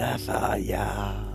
[0.00, 1.26] Sapphire.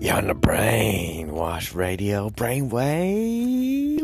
[0.00, 3.98] You're on the Brainwash Radio, Brainwaves.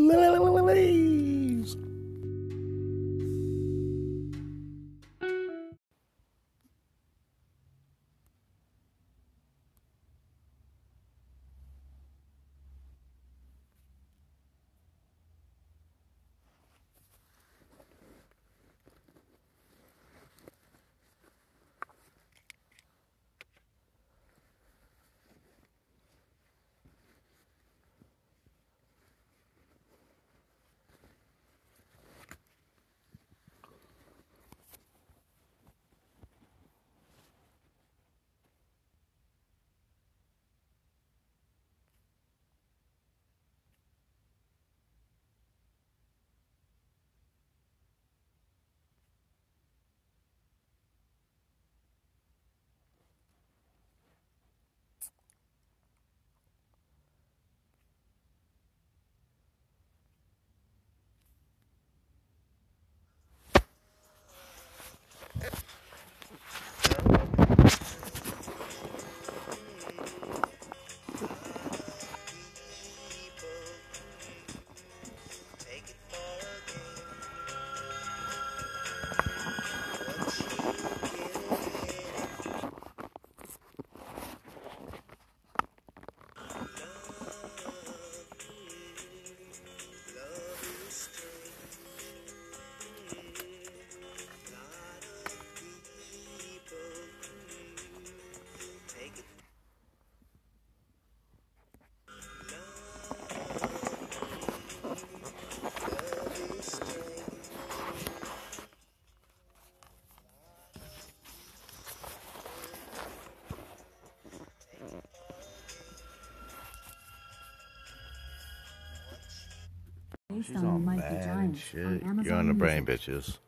[120.45, 121.87] Based She's on all Mighty mad and Giants shit.
[121.87, 123.39] on Amazon You're on the brain, bitches.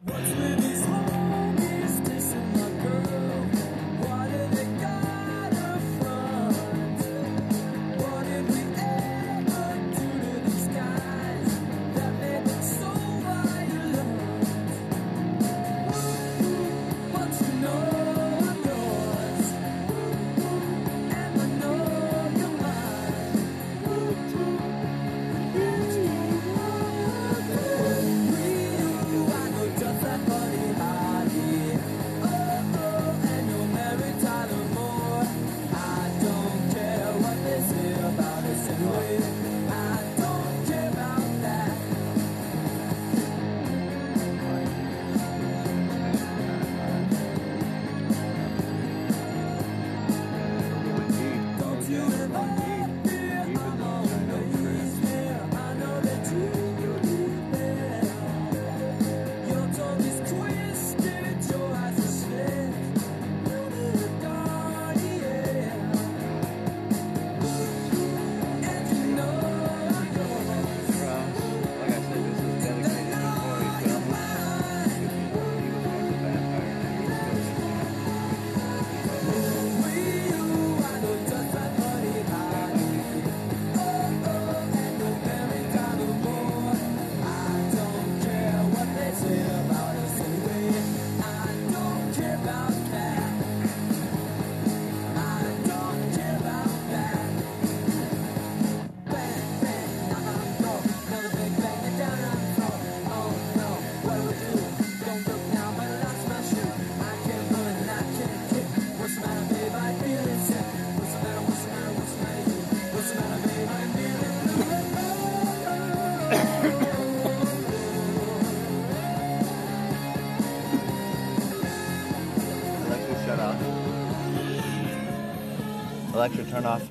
[126.26, 126.90] Alexa, turn off.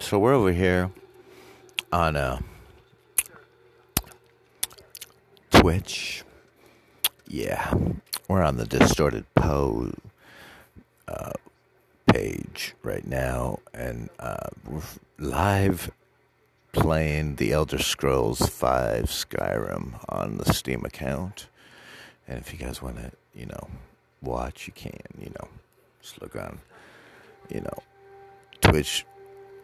[0.00, 0.90] So we're over here
[1.90, 2.40] on uh,
[5.50, 6.24] Twitch.
[7.26, 7.72] Yeah,
[8.28, 9.92] we're on the Distorted Poe
[11.08, 11.32] uh,
[12.12, 14.82] page right now, and uh, we're
[15.18, 15.90] live
[16.72, 21.46] playing the Elder Scrolls V Skyrim on the Steam account.
[22.26, 23.70] And if you guys want to, you know,
[24.20, 25.48] watch, you can, you know,
[26.08, 26.58] just look on,
[27.50, 27.78] you know,
[28.60, 29.04] Twitch.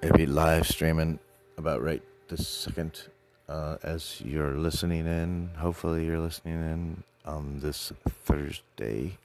[0.02, 1.19] It'll be live streaming
[1.56, 3.08] about right this second
[3.49, 5.50] uh, as you're listening in.
[5.56, 9.17] Hopefully, you're listening in on this Thursday.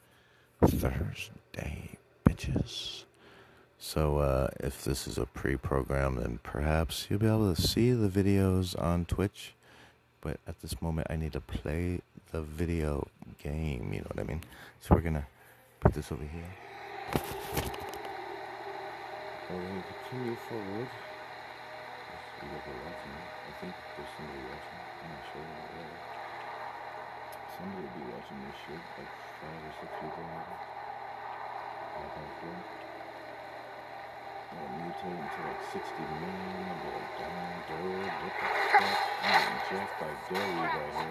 [0.61, 1.89] Thursday,
[2.25, 3.03] bitches.
[3.77, 7.91] So, uh, if this is a pre program, then perhaps you'll be able to see
[7.91, 9.53] the videos on Twitch.
[10.21, 11.99] But at this moment, I need to play
[12.31, 13.07] the video
[13.41, 14.41] game, you know what I mean?
[14.79, 15.27] So, we're gonna
[15.79, 16.68] put this over here.
[19.49, 20.89] We're gonna continue forward.
[22.39, 23.17] Guys are watching.
[23.17, 24.79] I think there's somebody watching.
[25.01, 25.41] I'm not sure.
[25.41, 25.97] Whatever.
[27.57, 28.83] Somebody will be watching this shit.
[28.97, 29.09] Like
[29.41, 30.55] five or six people maybe.
[31.97, 32.57] Five or four.
[34.53, 36.69] I'll mutate into like 60 million.
[36.69, 38.97] I'll be like, damn, dude, what the fuck?
[39.25, 41.08] I'm getting by Dairy right here.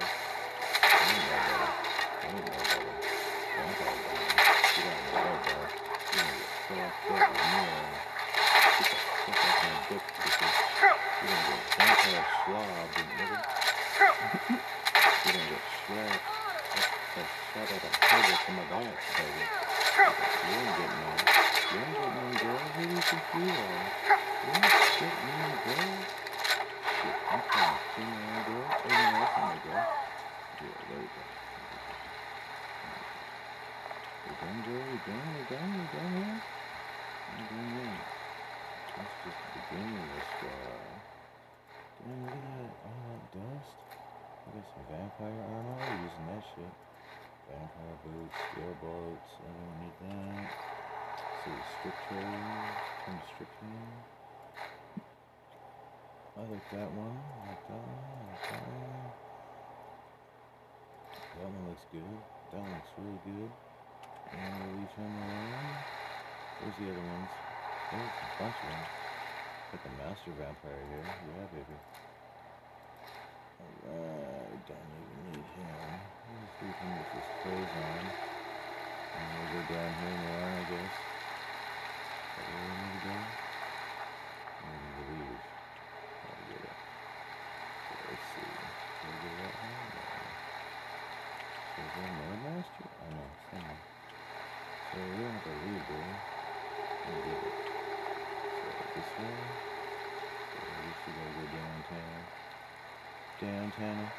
[103.49, 104.12] Downtown.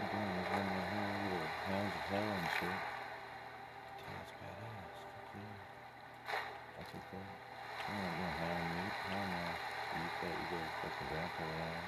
[0.00, 1.12] Oh, damn, there's one right here.
[1.28, 2.80] Look at the hounds of hell and shit.
[4.00, 4.96] That's badass.
[5.12, 5.60] Fuck yeah.
[6.80, 7.28] I'll that.
[7.76, 8.96] I don't want no hound meat.
[9.12, 9.44] Hell no.
[9.92, 11.84] You eat that, you get a fucking vampire out.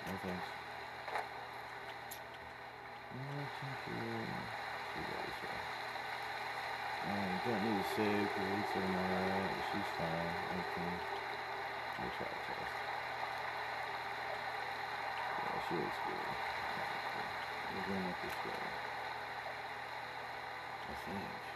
[0.00, 0.48] No thanks.
[3.12, 4.00] No, thank you.
[4.00, 5.60] See what this way.
[7.04, 9.60] Um, don't need to save because Lisa said I'm alright.
[9.76, 10.32] She's fine.
[10.56, 10.92] Okay.
[12.00, 12.45] We'll try
[15.68, 16.36] she looks good.
[17.74, 18.70] We're going up this way.
[20.88, 21.55] I think.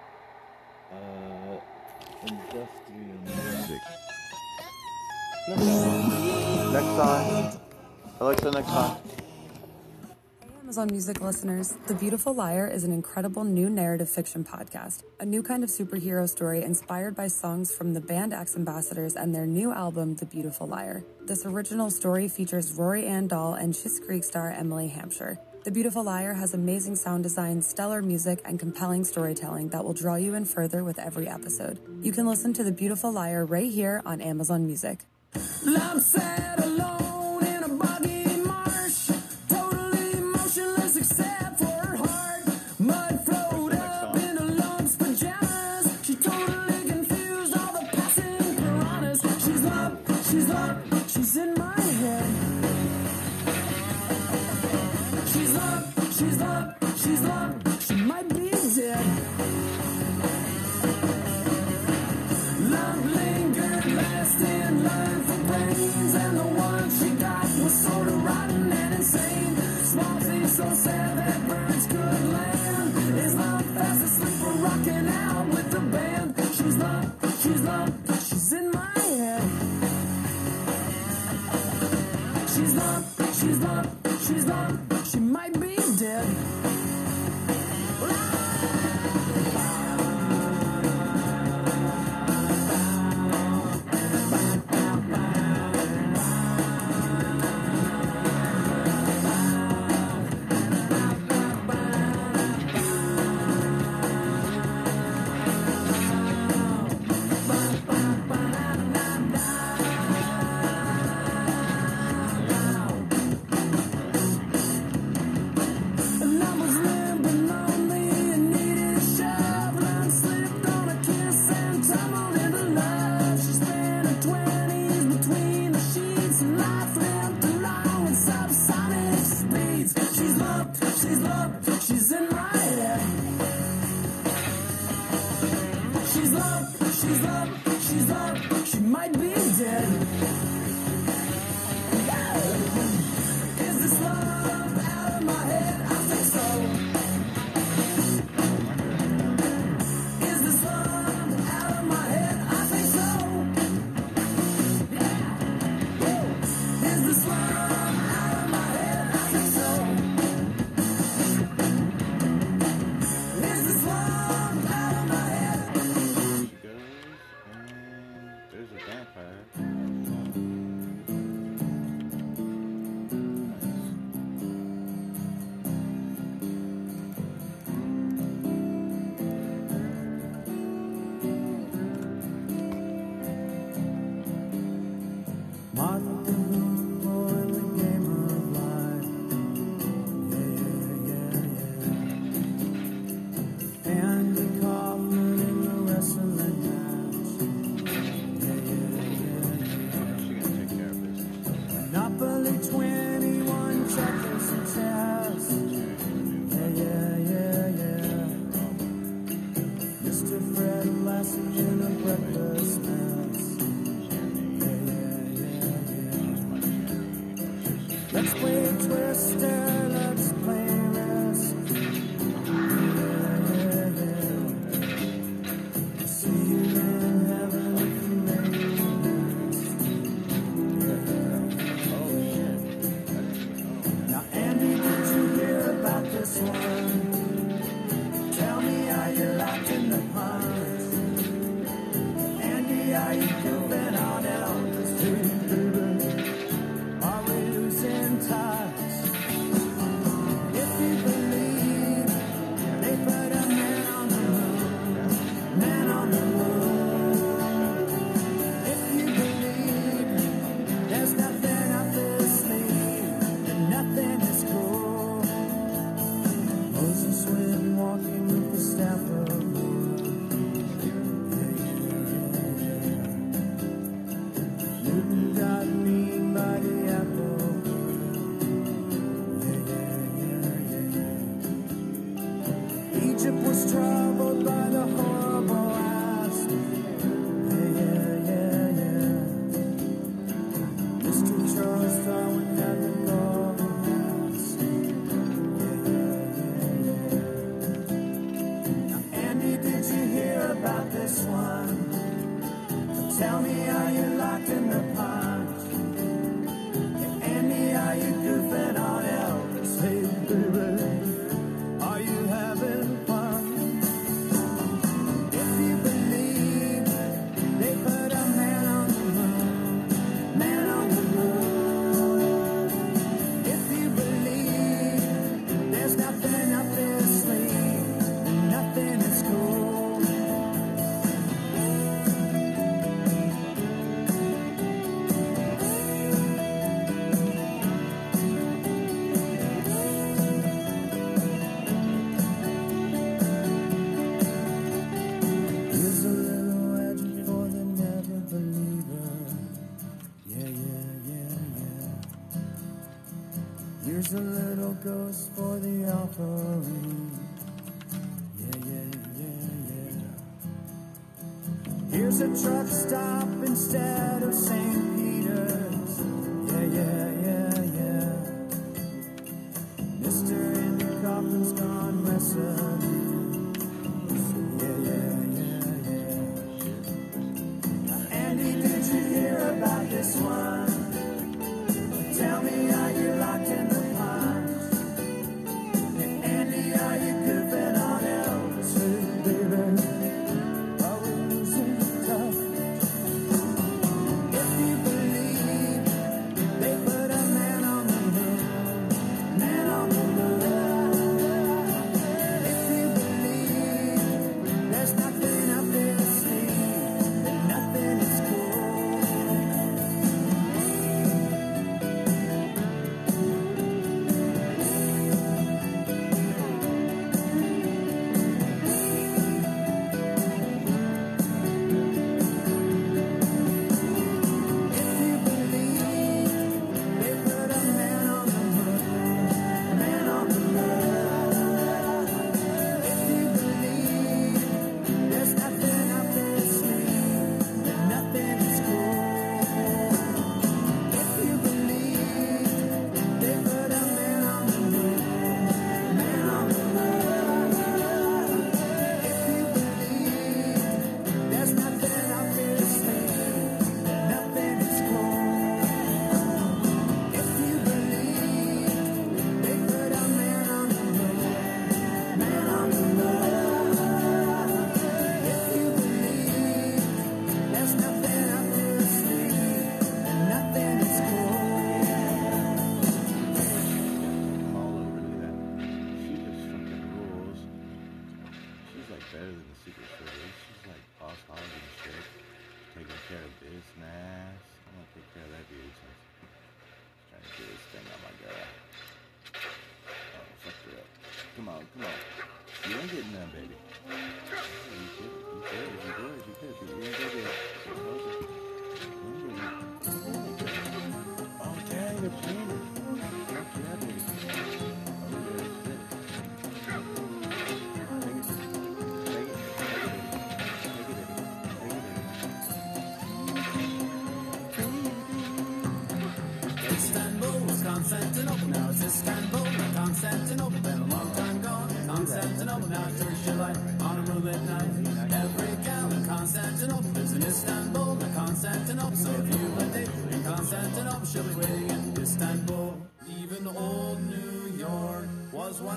[0.91, 1.57] Uh,
[2.23, 3.81] industrial music.
[6.71, 7.59] Next time.
[8.19, 8.97] Alexa, next time.
[10.61, 15.43] Amazon Music listeners, The Beautiful Liar is an incredible new narrative fiction podcast, a new
[15.43, 19.73] kind of superhero story inspired by songs from the band X Ambassadors and their new
[19.73, 21.03] album, The Beautiful Liar.
[21.25, 25.39] This original story features Rory Ann Dahl and Schitt's Creek star Emily Hampshire.
[25.63, 30.15] The Beautiful Liar has amazing sound design, stellar music, and compelling storytelling that will draw
[30.15, 31.79] you in further with every episode.
[32.01, 35.05] You can listen to The Beautiful Liar right here on Amazon Music.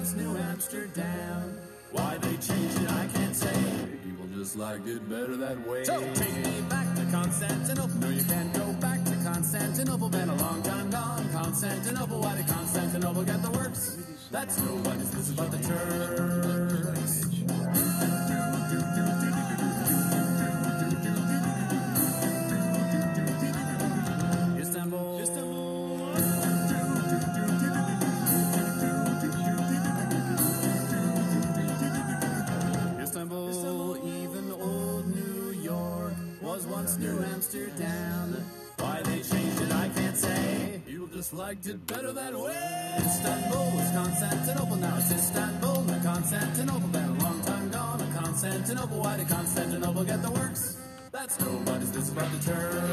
[0.05, 1.59] John's New Amsterdam.
[1.90, 3.55] Why they changed it, I can't say.
[4.05, 5.85] People just like it better that way.
[5.85, 7.97] So take me back to Constantinople.
[8.01, 10.11] No, you can't go back to Constantinople.
[10.11, 11.27] Been a long time gone.
[11.33, 13.97] Constantinople, why did Constantinople get the works?
[14.31, 16.23] That's no nobody's business but the Turks.
[41.44, 42.94] liked it better that way.
[43.04, 46.88] Istanbul was Constantinople, now it's Istanbul, not Constantinople.
[46.88, 48.98] Been a long time gone, a Constantinople.
[49.00, 50.78] Why did Constantinople get the works?
[51.12, 52.84] That's nobody's business but the Turks.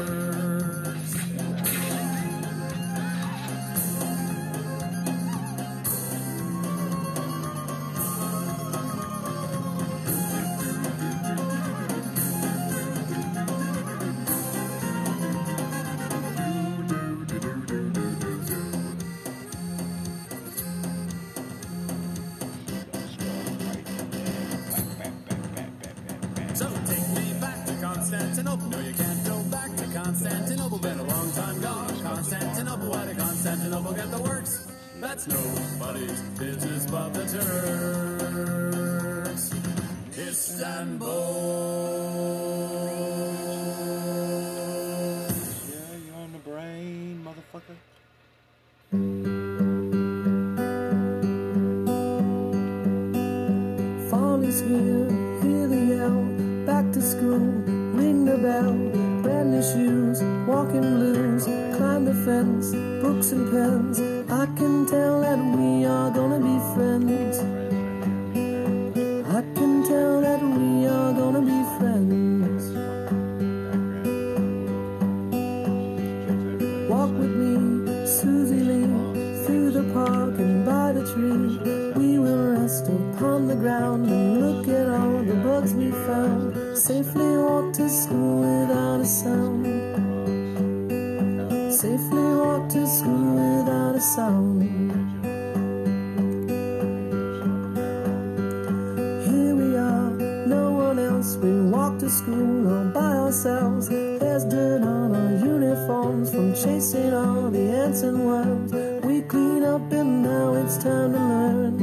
[33.72, 34.66] Did Constantinople get the works?
[35.00, 37.24] That's nobody's business but the
[39.24, 39.52] Turks.
[40.16, 41.08] Istanbul.
[45.70, 47.76] Yeah, you're on the brain, motherfucker.
[54.10, 55.08] Fall is here,
[55.42, 56.22] hear the yell.
[56.66, 57.38] Back to school,
[57.98, 58.72] ring the bell.
[59.22, 61.44] Brand new shoes, walking blues.
[61.76, 62.74] Climb the fence,
[63.30, 64.00] and pens.
[64.30, 67.38] I can tell that we are gonna be friends.
[69.38, 72.64] I can tell that we are gonna be friends.
[76.90, 81.60] Walk with me, Susie Lee, through the park and by the tree.
[81.94, 86.76] We will rest upon the ground and look at all the bugs we found.
[86.76, 89.51] Safely walk to school without a sound.
[94.14, 94.62] Sound.
[99.24, 100.10] Here we are,
[100.46, 101.36] no one else.
[101.36, 103.88] We walk to school all by ourselves.
[103.88, 108.72] There's dirt on our uniforms from chasing all the ants and worms.
[109.02, 111.76] We clean up and now it's time to learn.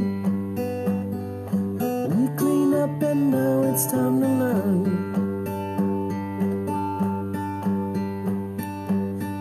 [2.14, 4.84] We clean up and now it's time to learn.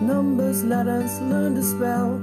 [0.07, 2.18] Numbers, letters, learn to spell.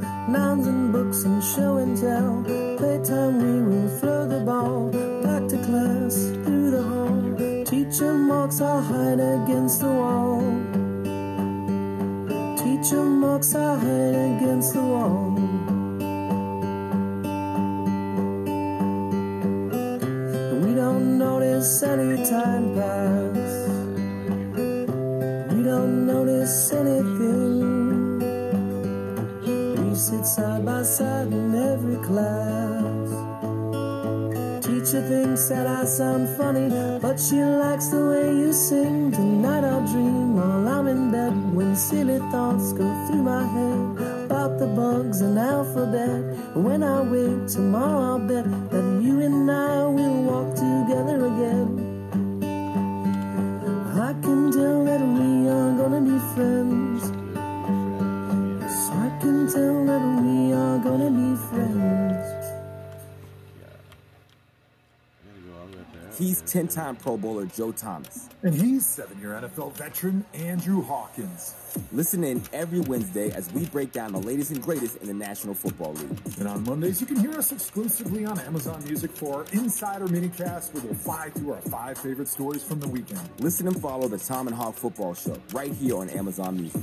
[1.97, 2.45] Tell.
[2.77, 4.91] Playtime, we will throw the ball.
[5.23, 7.65] Back to class, through the hall.
[7.65, 10.41] Teacher marks our hide against the wall.
[12.57, 15.26] Teacher marks our hide against the wall.
[30.07, 33.09] Sit side by side in every class.
[34.65, 36.69] Teacher thinks that I sound funny,
[37.01, 39.11] but she likes the way you sing.
[39.11, 43.81] Tonight I'll dream while I'm in bed when silly thoughts go through my head
[44.27, 46.23] about the bugs and alphabet.
[46.55, 50.06] When I wake tomorrow, I'll bet that you and I will
[66.19, 68.31] He's 10 time Pro Bowler Joe Thomas.
[68.43, 71.55] And he's seven year NFL veteran Andrew Hawkins.
[71.93, 75.53] Listen in every Wednesday as we break down the latest and greatest in the National
[75.53, 76.19] Football League.
[76.39, 80.73] And on Mondays, you can hear us exclusively on Amazon Music for our Insider Minicast,
[80.73, 83.29] where we'll fly through our five favorite stories from the weekend.
[83.41, 86.83] Listen and follow the ThomaHawk Football Show right here on Amazon Music.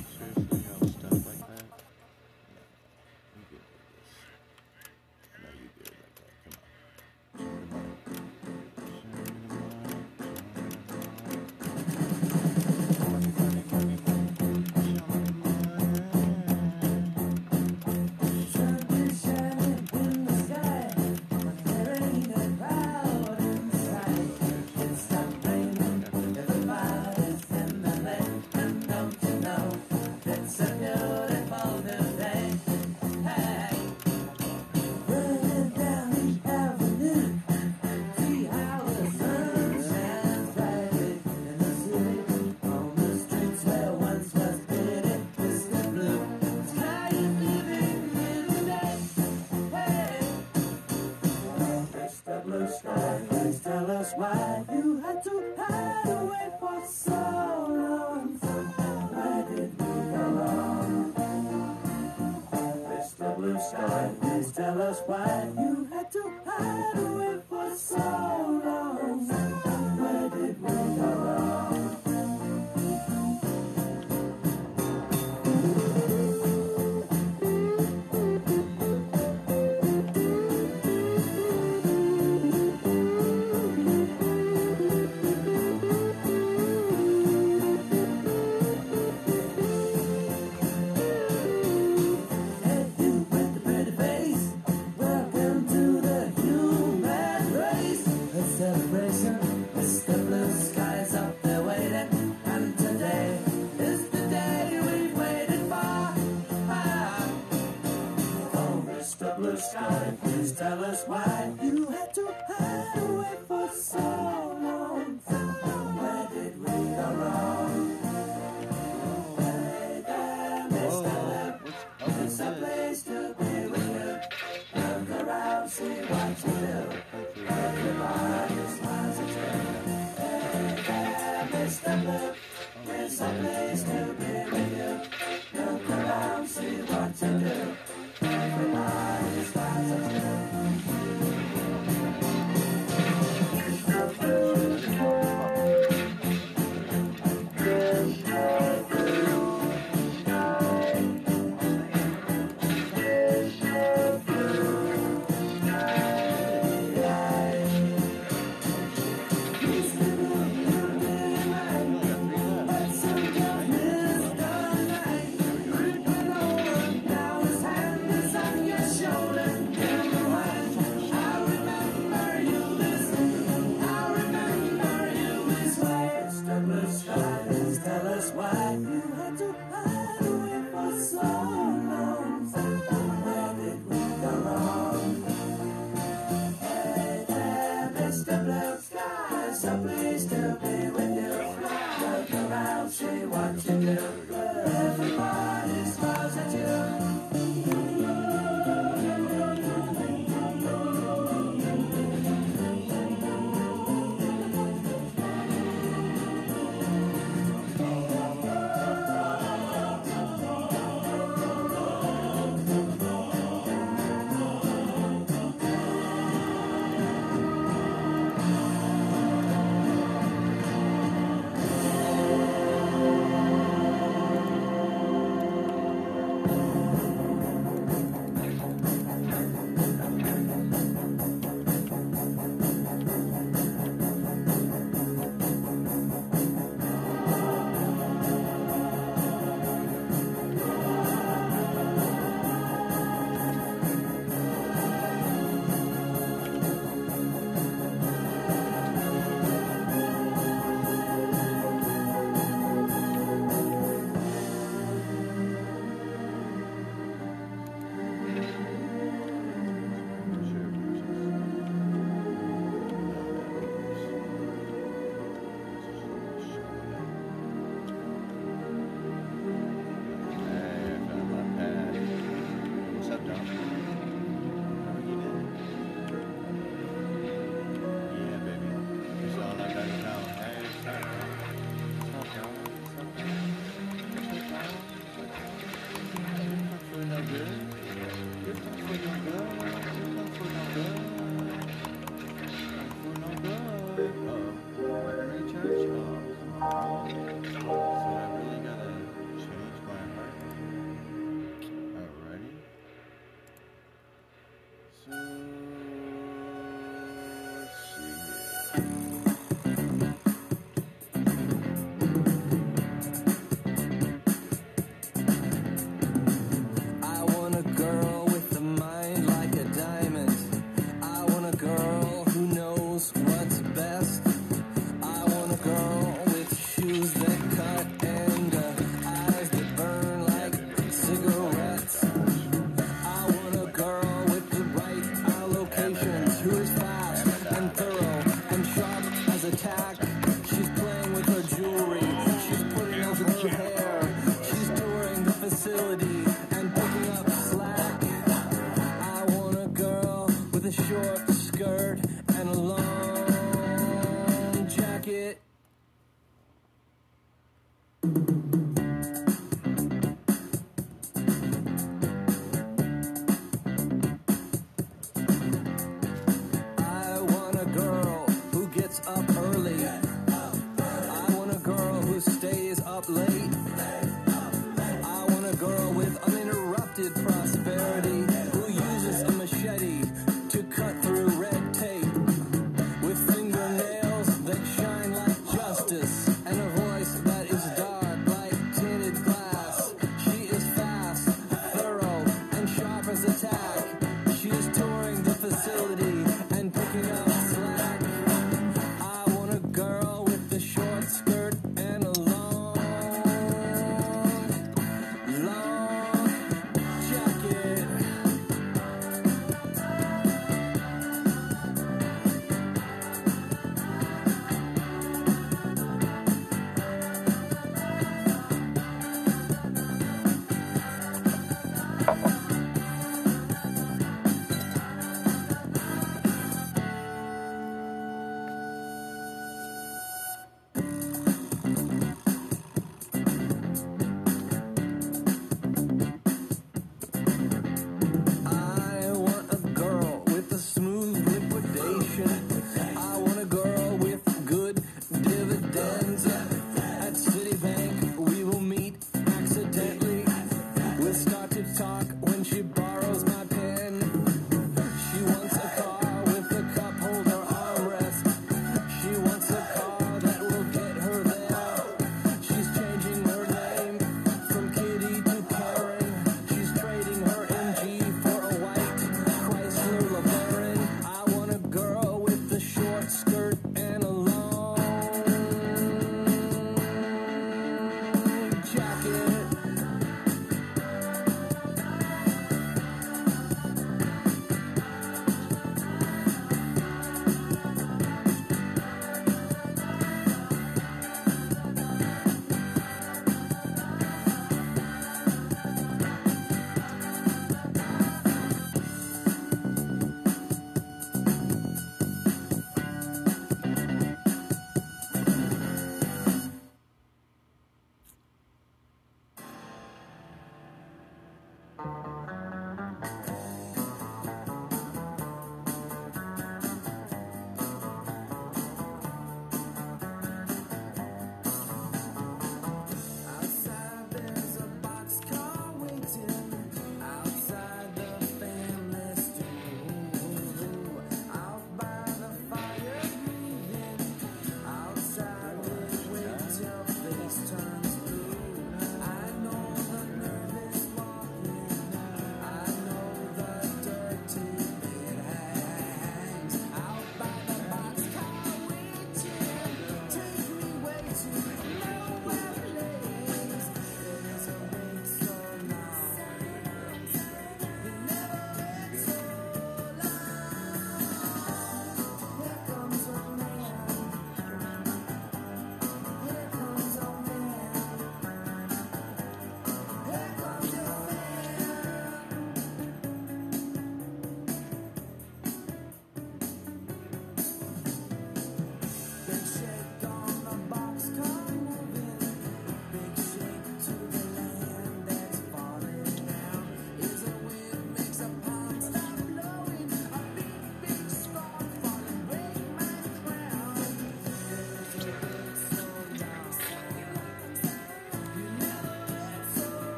[54.15, 57.11] Why you had to hide away for so
[57.69, 58.37] long.
[59.13, 59.85] Where did we?
[62.89, 63.35] Mr.
[63.37, 69.27] Blue Sky, please tell us why you had to hide away for so long.
[69.99, 71.72] Where did we go wrong?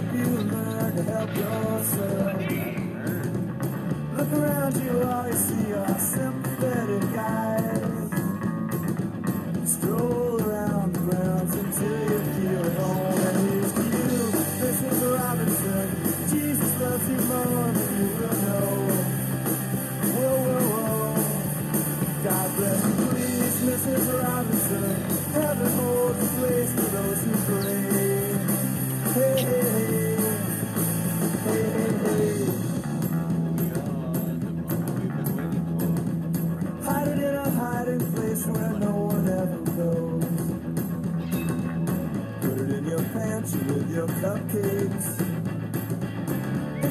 [0.00, 2.42] help you learn to help yourself.
[4.16, 7.77] Look around you, all you see are sympathetic guys.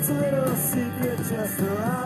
[0.10, 1.97] little secret just right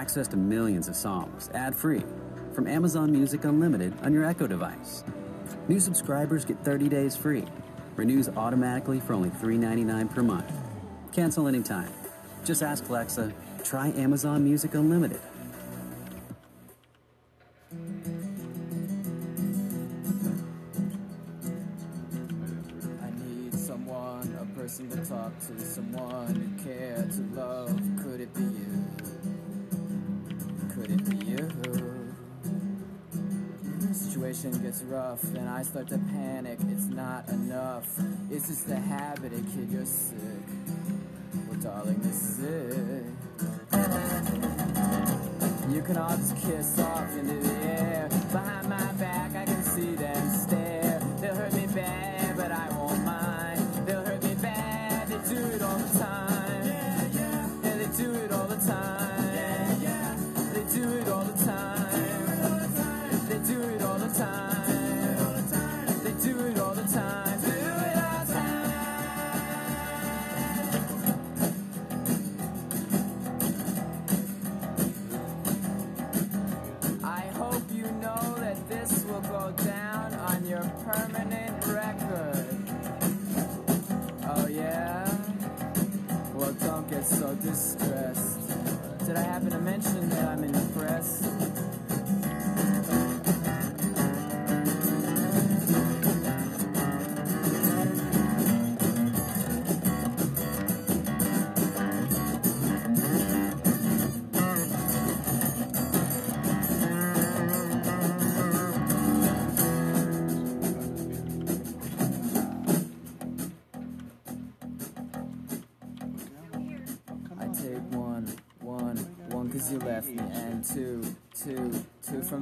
[0.00, 2.02] access to millions of songs ad-free
[2.54, 5.04] from Amazon Music Unlimited on your Echo device.
[5.68, 7.44] New subscribers get 30 days free.
[7.96, 10.50] Renews automatically for only $3.99 per month.
[11.12, 11.92] Cancel anytime.
[12.46, 13.30] Just ask Alexa,
[13.62, 15.20] try Amazon Music Unlimited.
[41.80, 42.59] darling, this is it.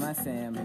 [0.09, 0.58] My family,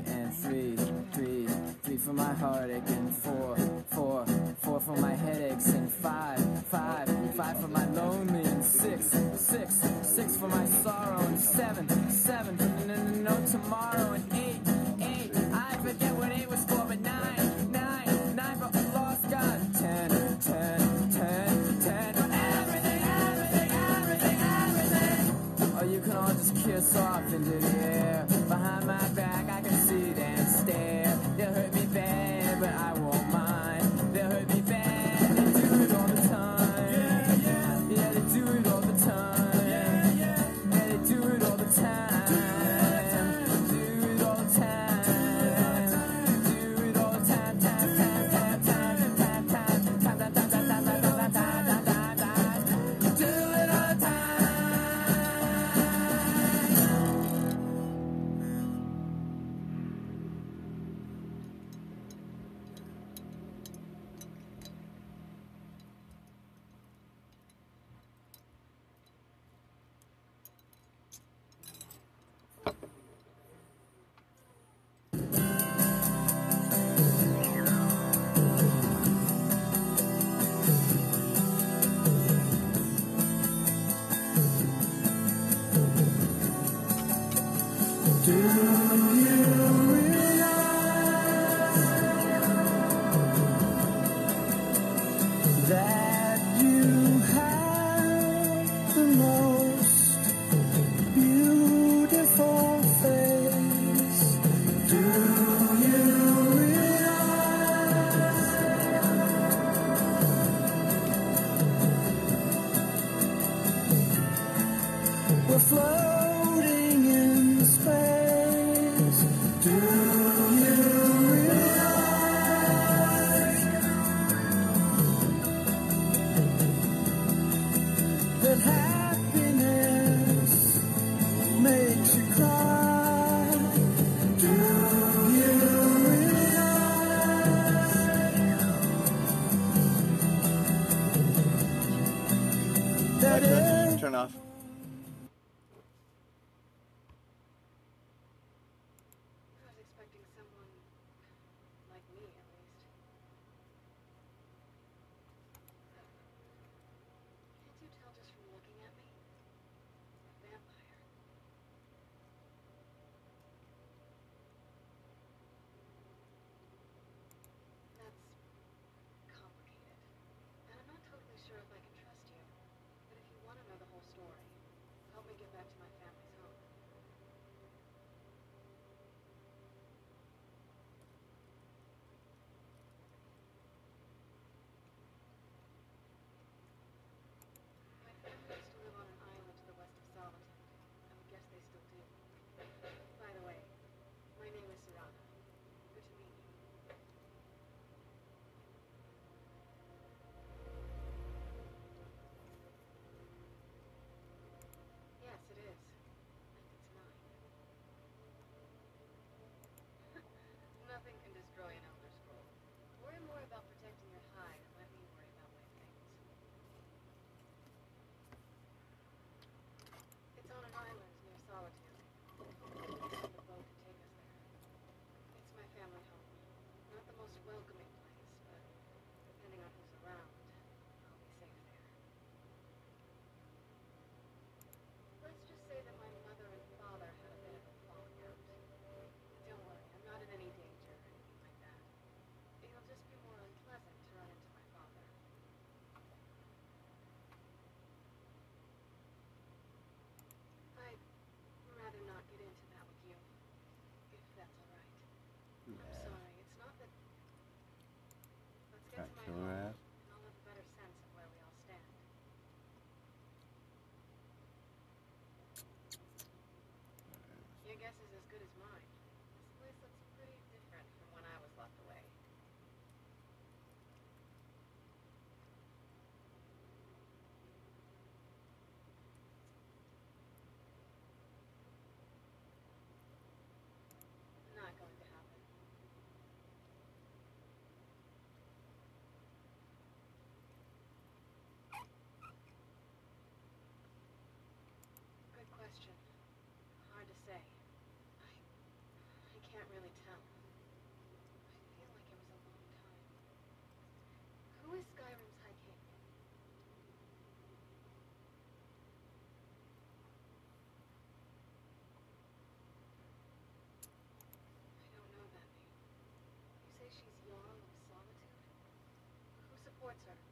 [319.94, 320.23] What's up?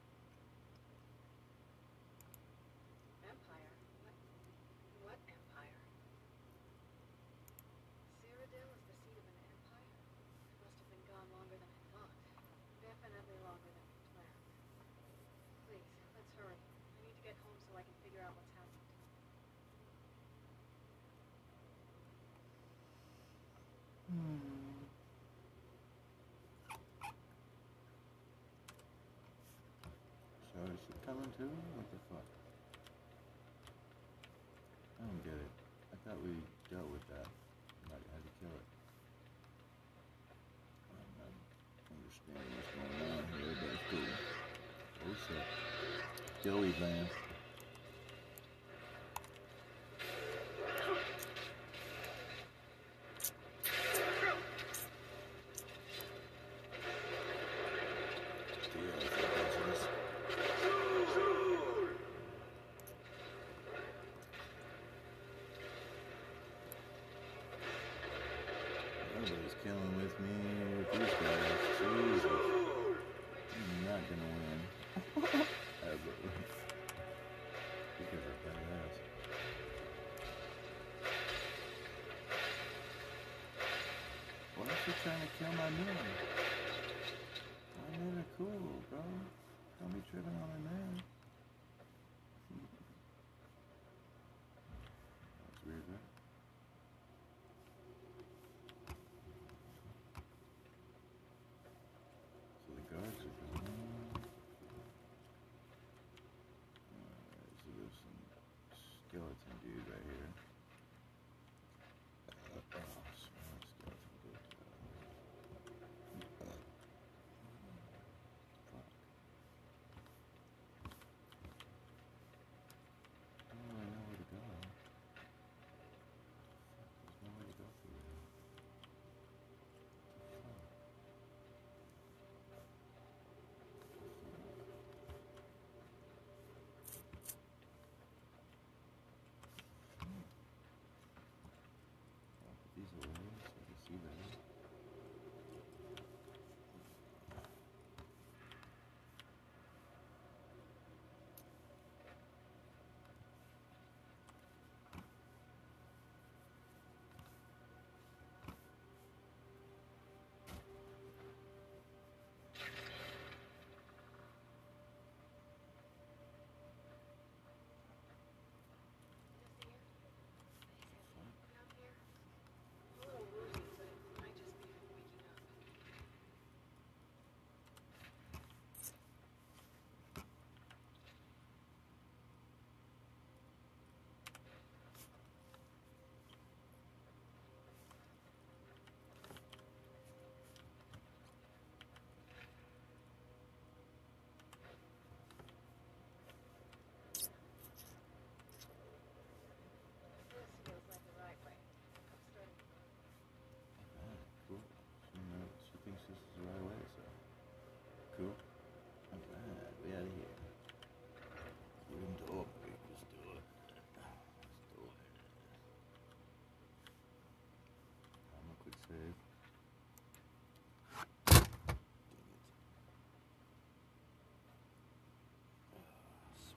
[31.11, 31.51] coming too?
[31.75, 32.23] What the fuck?
[34.95, 35.51] I don't get it.
[35.91, 36.31] I thought we
[36.71, 37.27] dealt with that.
[37.91, 38.67] Like, had to kill it.
[40.87, 44.07] I don't understand what's going on here, but it's cool.
[45.03, 45.47] Oh shit.
[46.47, 47.30] Joey Vance.
[84.91, 86.03] You're trying to kill my man.
[87.79, 88.99] My men are cool, bro.
[89.79, 91.10] Don't be tripping on my man.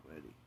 [0.08, 0.43] ready.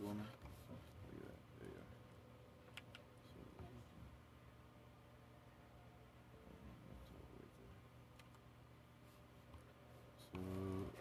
[0.00, 0.24] Death Woman.
[0.68, 1.40] Look at that.
[1.58, 1.88] There you are.
[10.32, 10.40] So,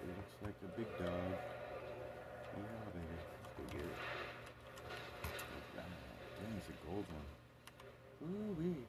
[0.02, 1.32] it looks like a big dog.
[2.58, 3.16] Yeah, baby.
[3.16, 3.98] Let's go get it.
[5.28, 5.84] Oh,
[6.42, 7.28] Dang, it's a gold one.
[8.24, 8.84] Ooh wee.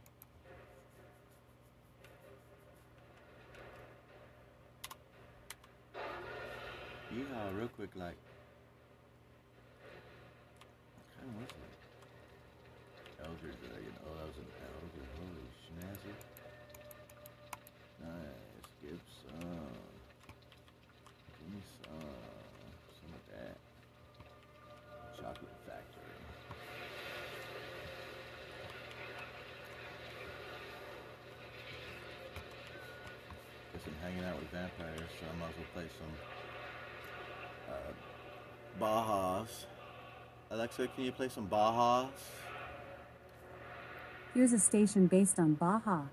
[7.15, 8.17] Yeehaw, real quick, like.
[13.23, 13.95] Elder Dragon.
[14.07, 15.05] Oh, that was an Elder.
[15.21, 16.15] Holy schnazzy.
[18.01, 18.65] Nice.
[18.81, 19.77] Give some.
[21.37, 22.01] Give me some.
[22.97, 23.57] Some of that.
[25.17, 26.17] Chocolate Factory.
[33.73, 36.15] Guess I'm hanging out with vampires, so I might as well play some
[37.69, 37.93] uh,
[38.81, 39.67] Bajas.
[40.53, 42.09] Alexa, can you play some Bajas?
[44.35, 46.07] Here's a station based on Baja.